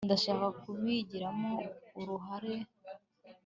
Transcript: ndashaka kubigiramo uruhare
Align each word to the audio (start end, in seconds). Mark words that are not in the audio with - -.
ndashaka 0.05 0.47
kubigiramo 0.61 1.51
uruhare 1.99 2.53